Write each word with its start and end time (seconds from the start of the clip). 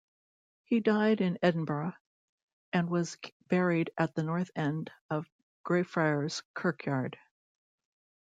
He 0.63 0.79
died 0.79 1.21
in 1.21 1.37
Edinburgh 1.43 1.93
and 2.73 2.89
was 2.89 3.19
buried 3.49 3.91
at 3.99 4.15
the 4.15 4.23
north 4.23 4.49
end 4.55 4.89
of 5.11 5.29
Greyfriars 5.63 6.41
Kirkyard. 6.55 7.19